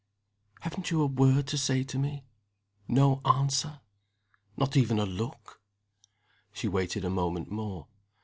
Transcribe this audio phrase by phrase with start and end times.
[0.61, 2.25] "Haven't you a word to say to me?
[2.87, 3.81] No answer?
[4.57, 5.61] Not even a look?"
[6.51, 7.85] She waited a moment more.